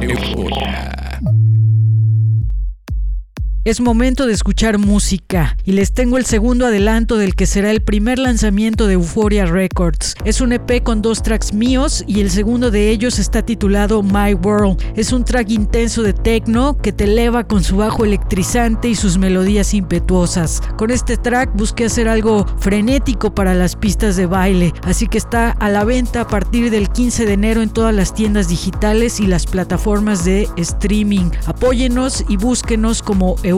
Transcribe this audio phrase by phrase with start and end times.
[0.00, 1.09] Euforia.
[3.62, 7.82] Es momento de escuchar música y les tengo el segundo adelanto del que será el
[7.82, 10.14] primer lanzamiento de Euphoria Records.
[10.24, 14.32] Es un EP con dos tracks míos y el segundo de ellos está titulado My
[14.32, 14.82] World.
[14.96, 19.18] Es un track intenso de techno que te eleva con su bajo electrizante y sus
[19.18, 20.62] melodías impetuosas.
[20.78, 25.50] Con este track busqué hacer algo frenético para las pistas de baile, así que está
[25.50, 29.26] a la venta a partir del 15 de enero en todas las tiendas digitales y
[29.26, 31.30] las plataformas de streaming.
[31.44, 33.50] Apóyenos y búsquenos como Euphoria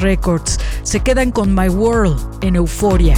[0.00, 0.58] Records.
[0.82, 3.16] Se quedan con My World en Euphoria.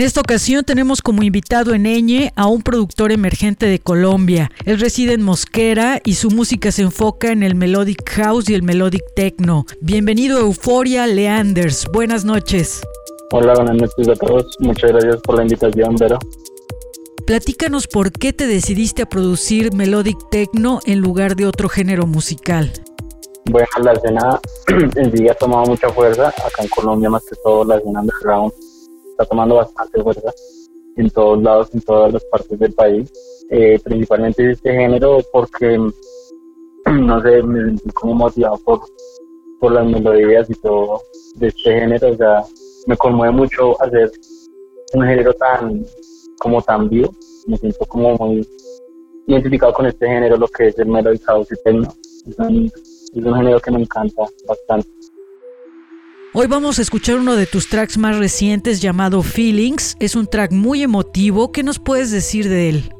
[0.00, 4.50] En esta ocasión tenemos como invitado en Eñe a un productor emergente de Colombia.
[4.64, 8.62] Él reside en Mosquera y su música se enfoca en el melodic house y el
[8.62, 9.66] melodic techno.
[9.82, 11.86] Bienvenido a Euforia Leanders.
[11.92, 12.80] Buenas noches.
[13.32, 14.56] Hola, buenas noches a todos.
[14.60, 16.18] Muchas gracias por la invitación, Vero.
[17.26, 22.72] Platícanos por qué te decidiste a producir melodic techno en lugar de otro género musical.
[23.50, 24.40] Bueno, la escena
[24.96, 28.50] en sí ha tomado mucha fuerza acá en Colombia, más que todo la escena underground
[29.20, 30.32] está tomando bastante fuerza
[30.96, 33.12] en todos lados, en todas las partes del país.
[33.50, 35.76] Eh, principalmente este género porque,
[36.86, 38.80] no sé, me sentí como motivado por,
[39.60, 41.00] por las melodías y todo
[41.36, 42.12] de este género.
[42.12, 42.42] O sea,
[42.86, 44.10] me conmueve mucho hacer
[44.94, 45.84] un género tan,
[46.38, 47.12] como tan vivo.
[47.46, 48.46] Me siento como muy
[49.26, 51.92] identificado con este género, lo que es el melodic house y techno.
[52.26, 54.88] Es un, es un género que me encanta bastante.
[56.32, 59.96] Hoy vamos a escuchar uno de tus tracks más recientes llamado Feelings.
[59.98, 61.50] Es un track muy emotivo.
[61.50, 62.94] ¿Qué nos puedes decir de él?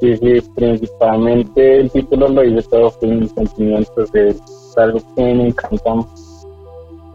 [0.00, 4.14] Sí, sí, principalmente el título lo hice todo con mis sentimientos.
[4.14, 4.36] Es
[4.76, 5.94] algo que me encanta.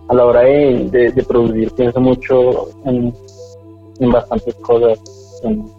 [0.09, 3.13] A la hora de, producir pienso mucho en,
[4.11, 4.99] bastantes cosas,
[5.43, 5.71] en,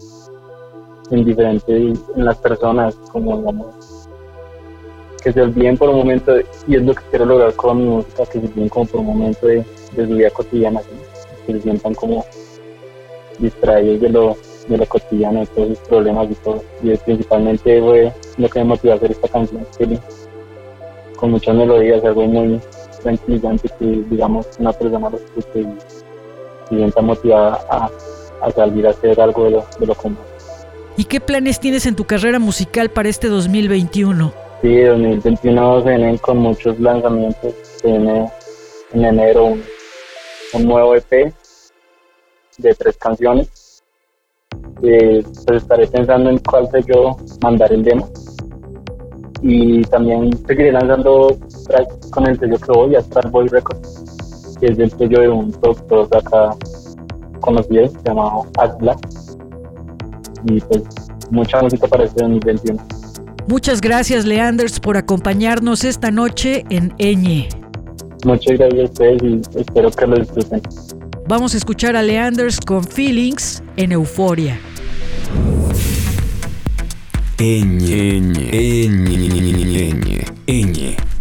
[1.11, 3.82] en diferentes, en las personas, como digamos,
[5.23, 6.33] que se olviden por un momento,
[6.67, 9.07] y es lo que quiero lograr con mi música, que se olviden como por un
[9.07, 10.81] momento de, de su vida cotidiana,
[11.47, 12.25] que se sientan como
[13.39, 14.37] distraídos de lo,
[14.69, 16.63] de lo cotidiano, de todos sus problemas y todo.
[16.83, 19.99] Y es principalmente fue lo que me motivó a hacer esta canción, que,
[21.17, 22.61] con muchas melodías, algo muy
[23.03, 27.91] tranquilizante que, digamos, una persona lo escuche y se sienta motivada a,
[28.43, 30.19] a salir a hacer algo de lo, de lo común.
[30.97, 34.42] ¿Y qué planes tienes en tu carrera musical para este 2021?
[34.63, 37.53] Sí, 2021 se vienen con muchos lanzamientos.
[37.81, 38.31] Se viene
[38.93, 39.57] en enero
[40.55, 41.35] un, nuevo EP
[42.59, 43.83] de tres canciones.
[44.81, 48.09] Pues estaré pensando en cuál sé yo mandar el demo.
[49.43, 54.79] Y también seguiré lanzando tracks con el sello que voy a Starboy Records, que es
[54.79, 56.55] el sello de un de acá
[57.41, 58.47] conocido, llamado
[58.79, 59.01] Black.
[60.45, 60.85] Y pues
[61.33, 63.02] mucha música para este 2021.
[63.49, 67.49] Muchas gracias, Leanders, por acompañarnos esta noche en Eñe.
[68.25, 70.63] Muchas gracias a ustedes y espero que lo disfruten.
[71.27, 74.59] Vamos a escuchar a Leanders con Feelings en Euforia.
[77.39, 81.12] Eñe, Eñe, Eñe, Eñe, Eñe.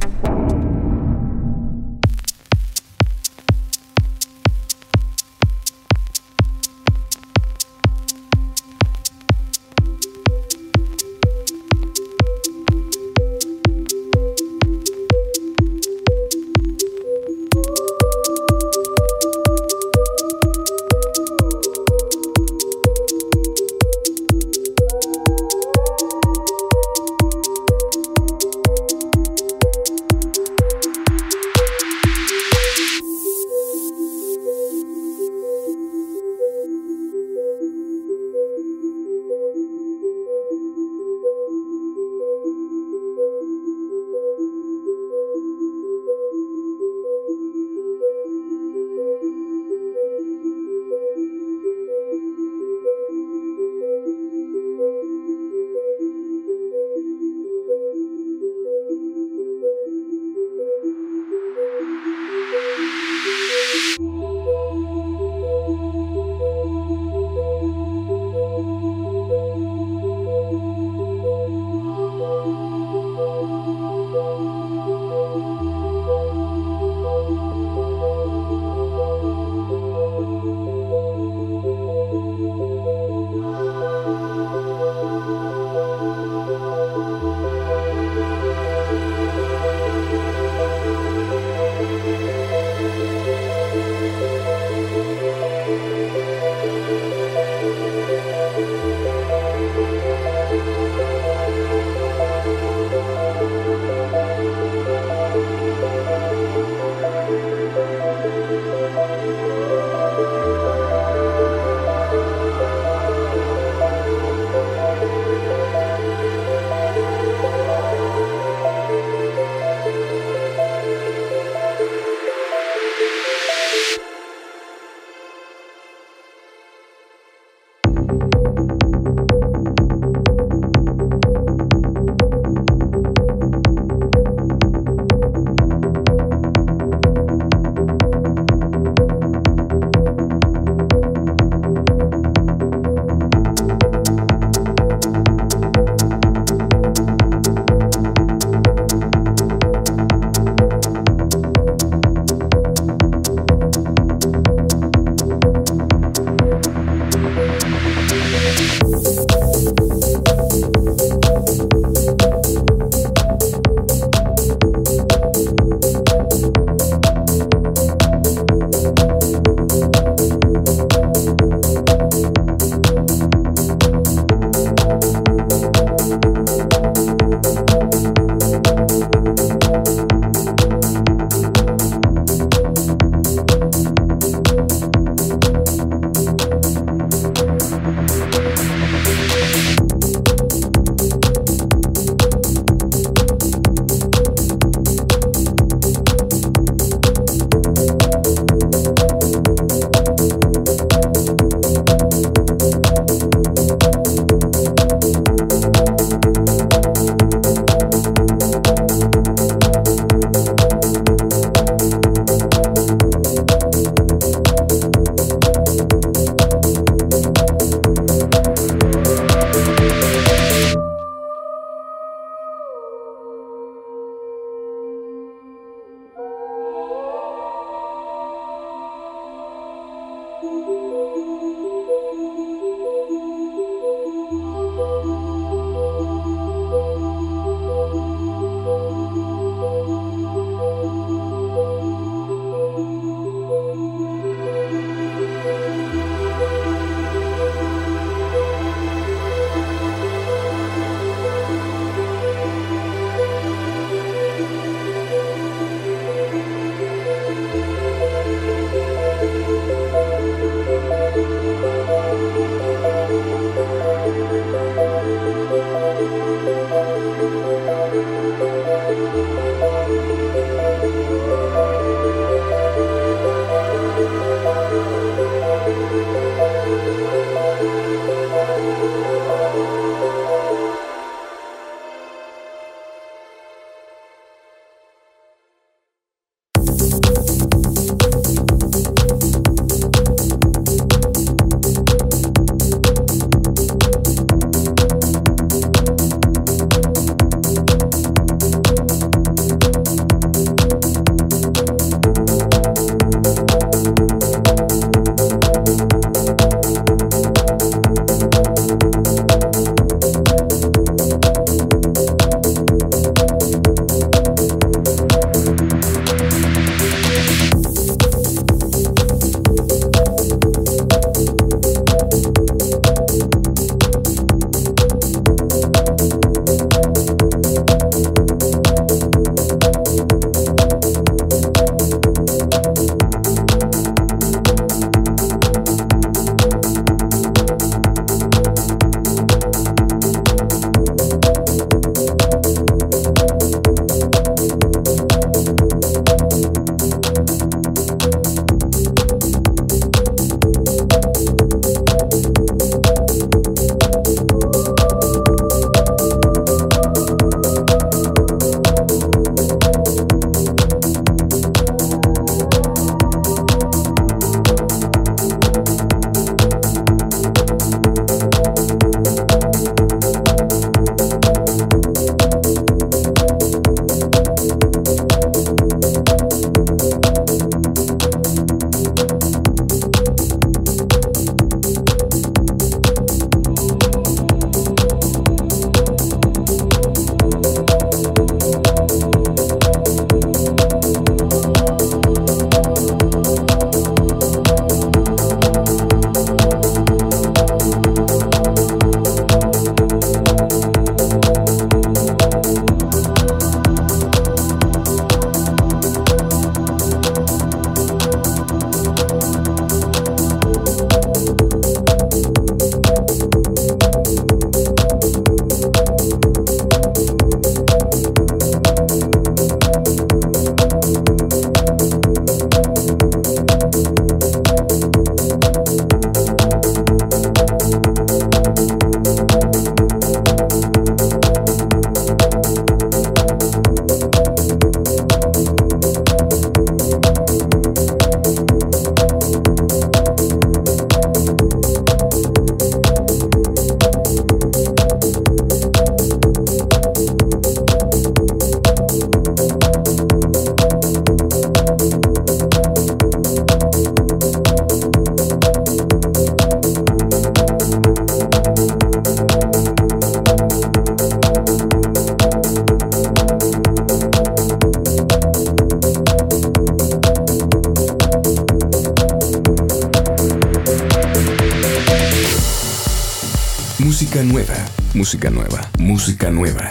[474.22, 476.70] Música nueva, música nueva, música nueva.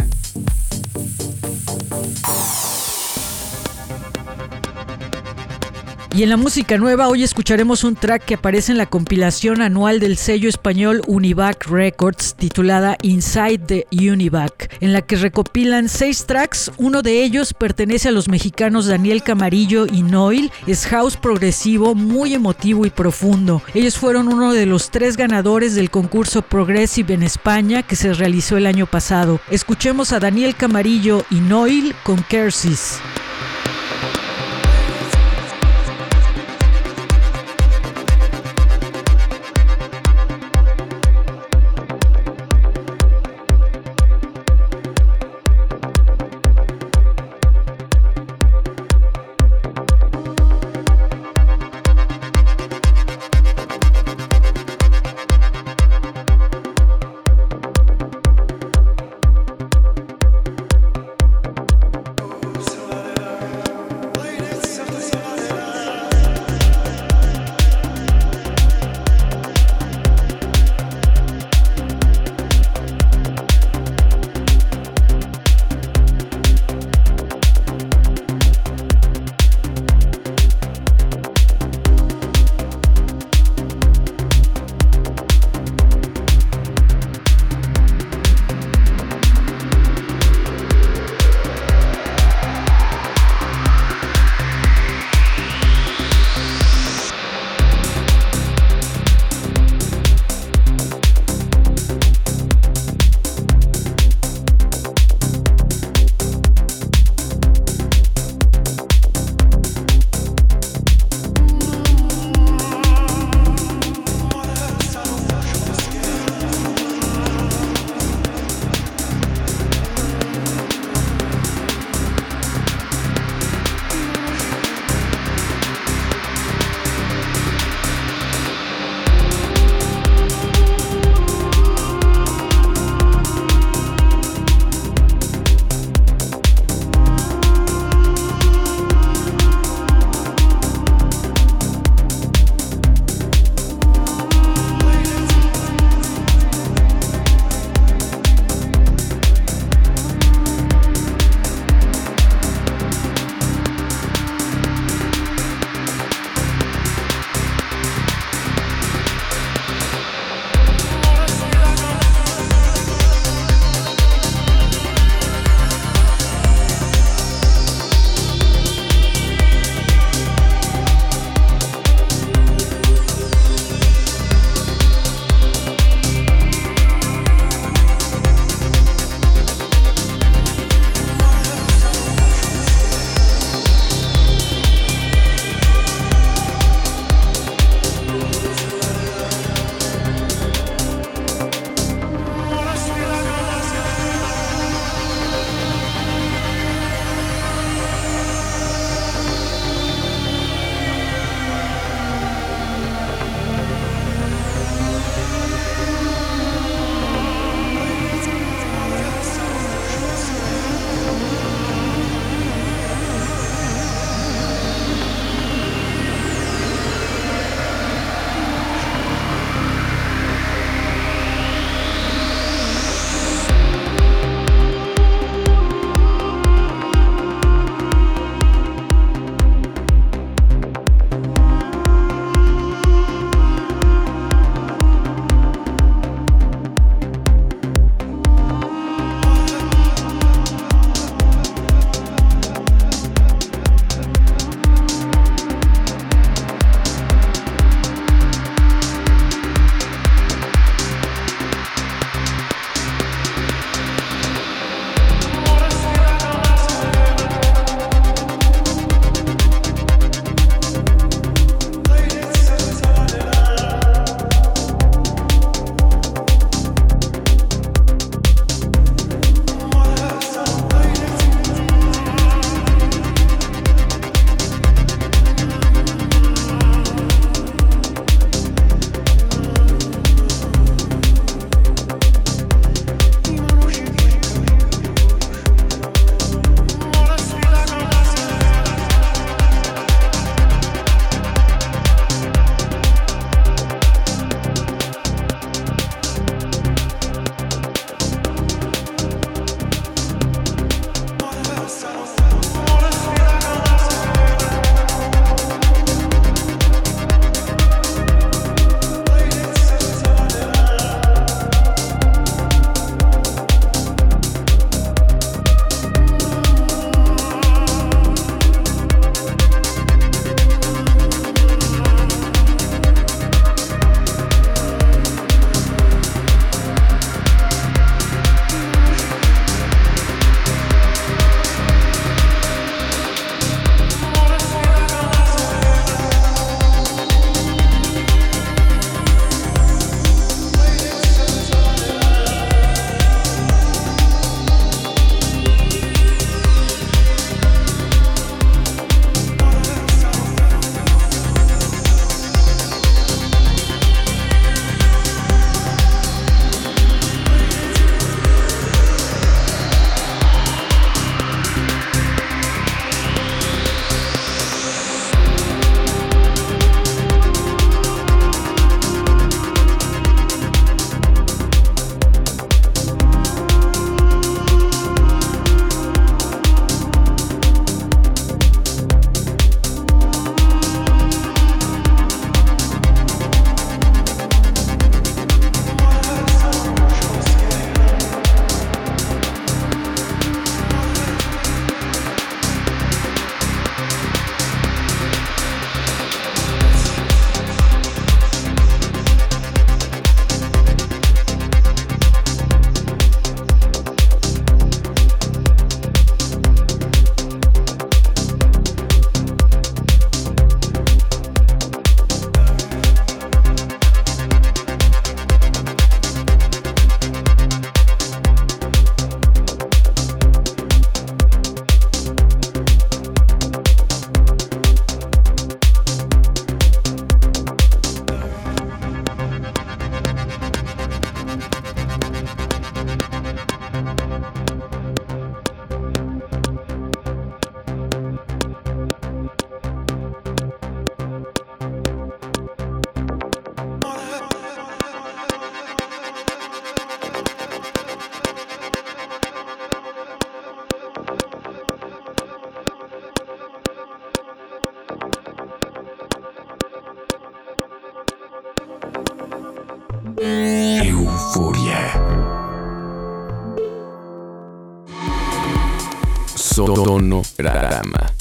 [6.14, 9.98] Y en la música nueva hoy escucharemos un track que aparece en la compilación anual
[9.98, 16.70] del sello español Univac Records titulada Inside the Univac, en la que recopilan seis tracks,
[16.78, 22.34] uno de ellos pertenece a los mexicanos Daniel Camarillo y Noil, es house progresivo muy
[22.34, 23.62] emotivo y profundo.
[23.74, 28.56] Ellos fueron uno de los tres ganadores del concurso Progressive en España que se realizó
[28.56, 29.40] el año pasado.
[29.50, 33.00] Escuchemos a Daniel Camarillo y Noil con Kersis.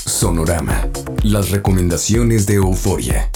[0.05, 0.87] Sonorama.
[1.23, 3.29] Las recomendaciones de Euforia.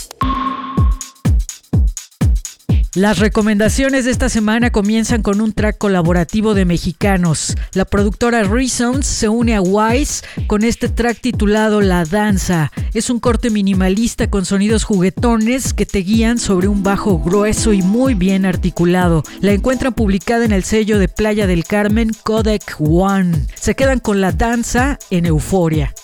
[2.95, 7.55] Las recomendaciones de esta semana comienzan con un track colaborativo de mexicanos.
[7.73, 12.71] La productora Reasons se une a Wise con este track titulado La Danza.
[12.93, 17.81] Es un corte minimalista con sonidos juguetones que te guían sobre un bajo grueso y
[17.81, 19.23] muy bien articulado.
[19.41, 23.47] La encuentran publicada en el sello de Playa del Carmen Codec One.
[23.55, 25.95] Se quedan con La Danza en Euforia.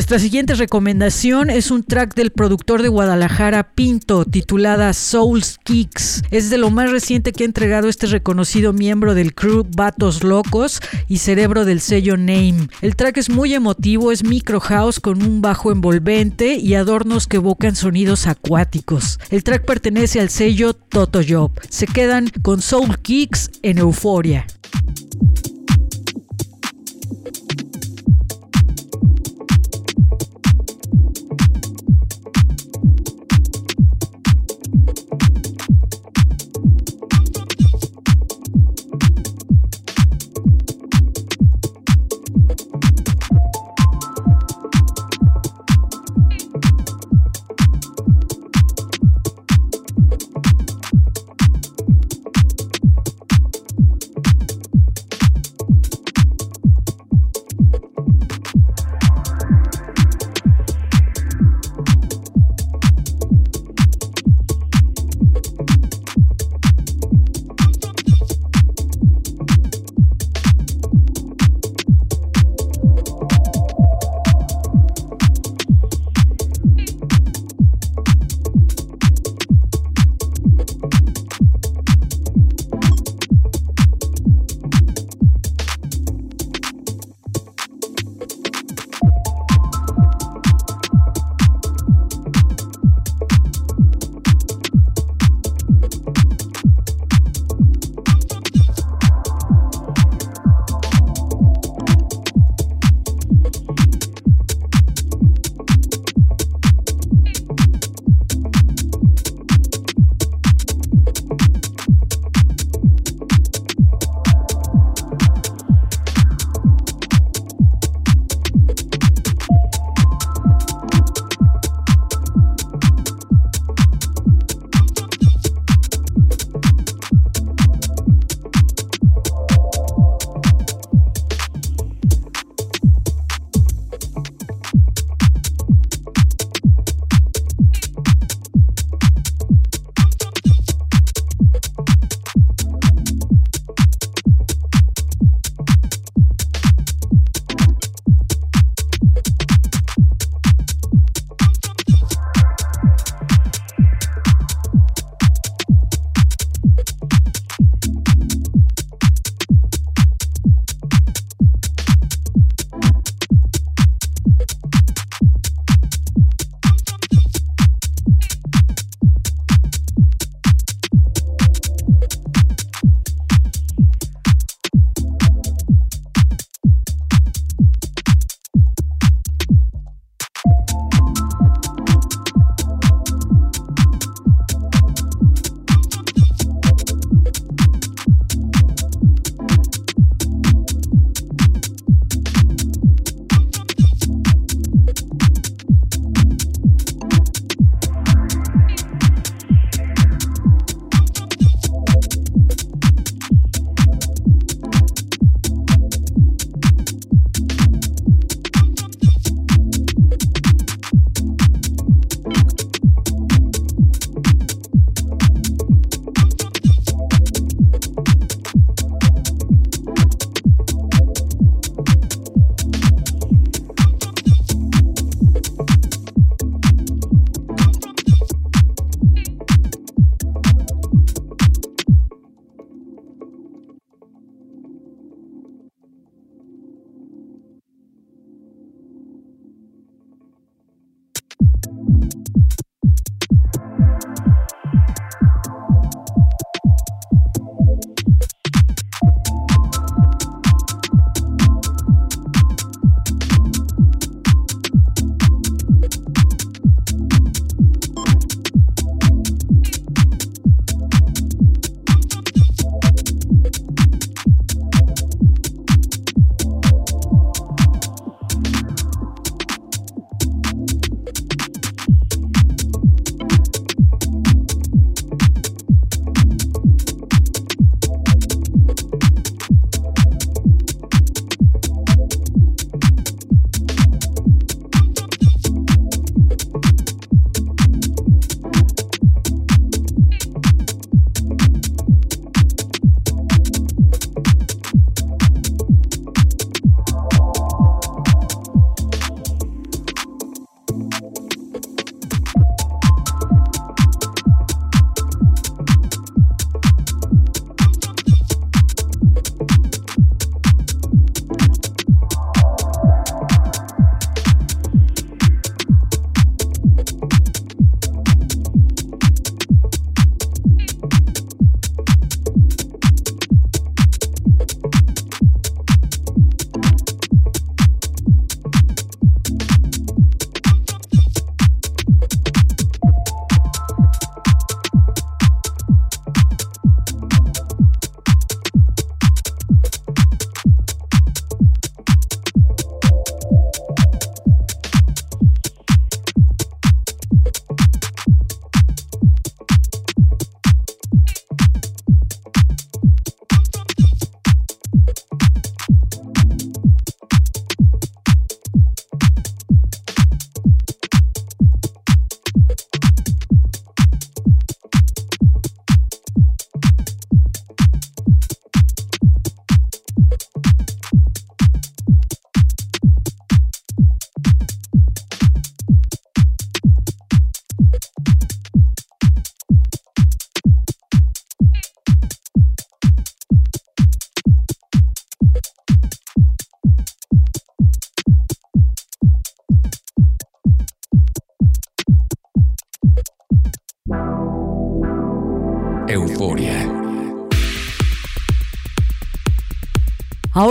[0.00, 6.22] Nuestra siguiente recomendación es un track del productor de Guadalajara Pinto titulada Souls Kicks.
[6.30, 10.80] Es de lo más reciente que ha entregado este reconocido miembro del crew Vatos Locos
[11.06, 12.68] y cerebro del sello Name.
[12.80, 17.36] El track es muy emotivo, es micro house con un bajo envolvente y adornos que
[17.36, 19.20] evocan sonidos acuáticos.
[19.28, 21.52] El track pertenece al sello Toto Job.
[21.68, 24.46] Se quedan con Soul Kicks en Euforia.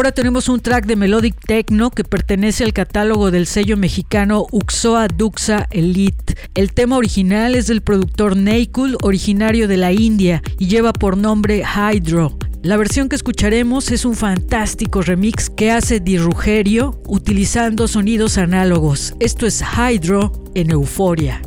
[0.09, 5.07] Ahora tenemos un track de Melodic Techno que pertenece al catálogo del sello mexicano Uxoa
[5.07, 6.35] Duxa Elite.
[6.55, 11.61] El tema original es del productor Neikul, originario de la India, y lleva por nombre
[11.61, 12.35] Hydro.
[12.63, 19.13] La versión que escucharemos es un fantástico remix que hace Di Rugerio utilizando sonidos análogos.
[19.19, 21.39] Esto es Hydro en Euforia.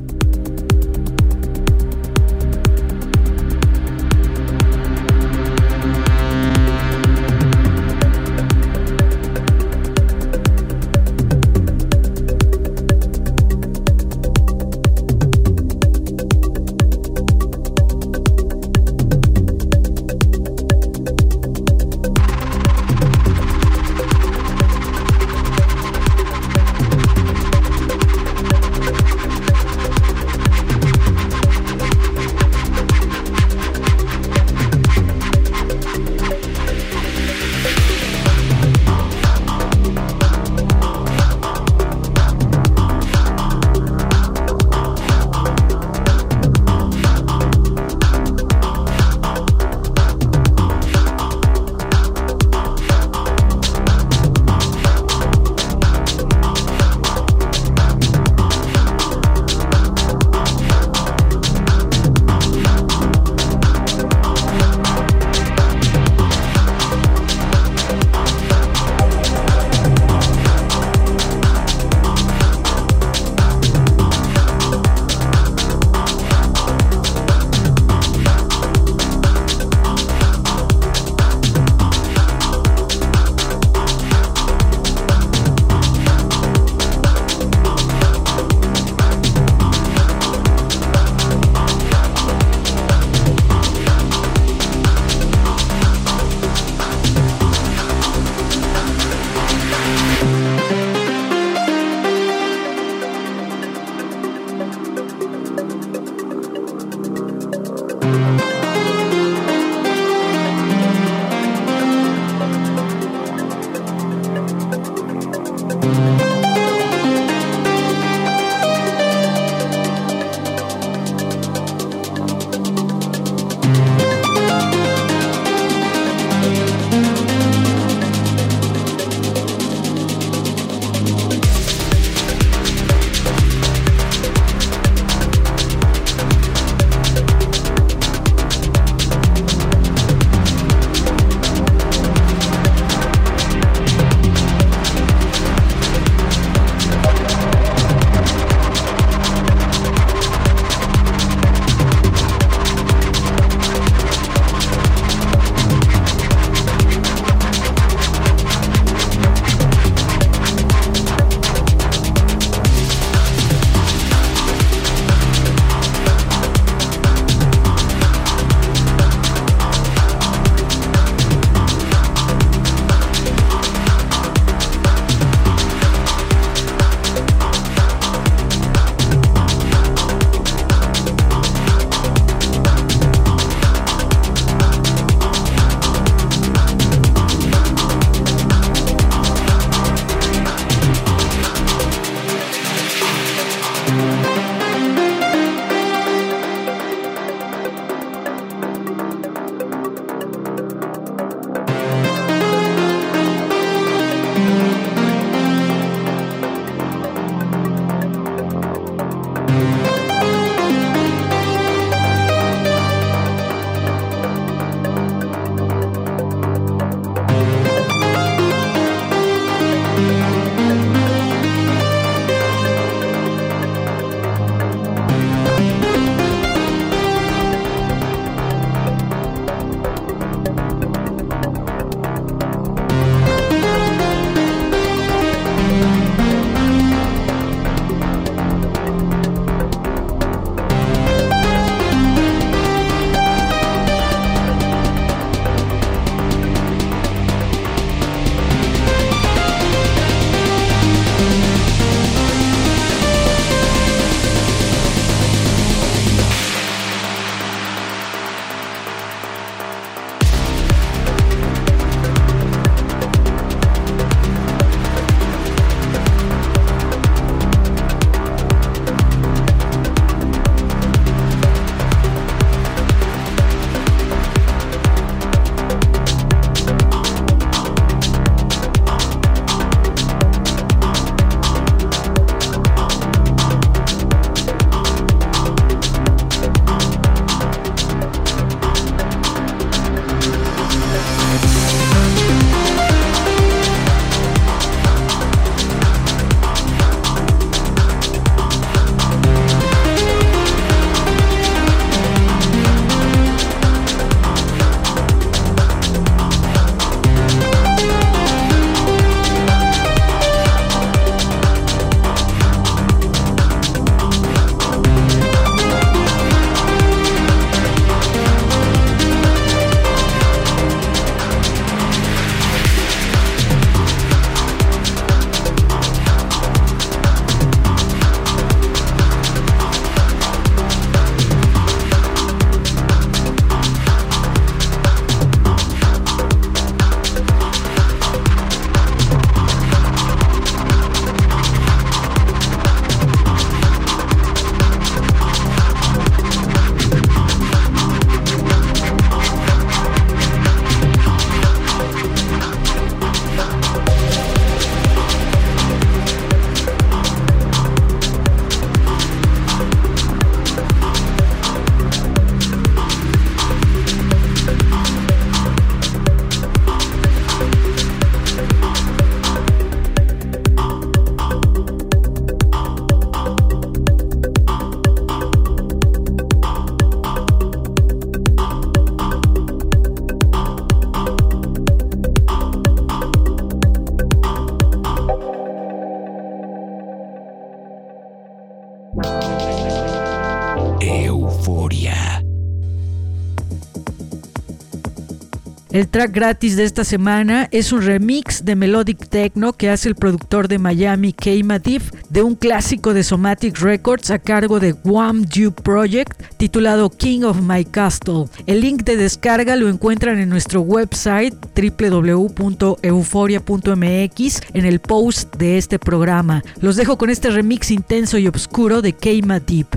[395.73, 399.95] El track gratis de esta semana es un remix de Melodic Techno que hace el
[399.95, 401.31] productor de Miami K.
[401.43, 407.23] Matif de un clásico de Somatic Records a cargo de Guam Dew Project titulado King
[407.23, 408.27] of My Castle.
[408.45, 415.79] El link de descarga lo encuentran en nuestro website www.euforia.mx en el post de este
[415.79, 416.45] programa.
[416.61, 419.09] Los dejo con este remix intenso y oscuro de K.
[419.47, 419.69] Deep.